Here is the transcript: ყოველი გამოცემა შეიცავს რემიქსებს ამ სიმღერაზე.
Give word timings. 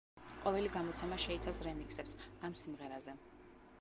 ყოველი 0.45 0.71
გამოცემა 0.77 1.19
შეიცავს 1.25 1.61
რემიქსებს 1.67 2.17
ამ 2.49 2.57
სიმღერაზე. 2.63 3.15